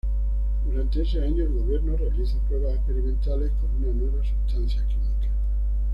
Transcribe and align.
Durante 0.65 1.03
ese 1.03 1.23
año, 1.23 1.43
el 1.43 1.53
gobierno 1.59 1.95
realiza 1.95 2.39
pruebas 2.47 2.73
experimentales 2.73 3.51
con 3.61 3.69
una 3.83 3.93
nueva 3.93 4.23
sustancia 4.25 4.83
química. 4.87 5.27